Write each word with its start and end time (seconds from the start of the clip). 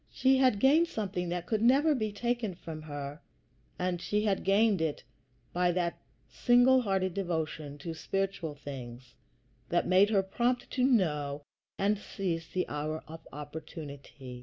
She 0.09 0.37
had 0.37 0.57
gained 0.59 0.87
something 0.87 1.29
that 1.29 1.45
could 1.45 1.61
never 1.61 1.93
be 1.93 2.11
taken 2.11 2.55
from 2.55 2.81
her; 2.81 3.21
and 3.77 4.01
she 4.01 4.23
had 4.23 4.43
gained 4.43 4.81
it 4.81 5.03
by 5.53 5.71
that 5.73 5.99
single 6.27 6.81
hearted 6.81 7.13
devotion 7.13 7.77
to 7.77 7.93
spiritual 7.93 8.55
things 8.55 9.13
which 9.69 9.85
made 9.85 10.09
her 10.09 10.23
prompt 10.23 10.71
to 10.71 10.83
know 10.83 11.43
and 11.77 11.99
seize 11.99 12.47
the 12.47 12.67
hour 12.67 13.03
of 13.07 13.27
opportunity. 13.31 14.39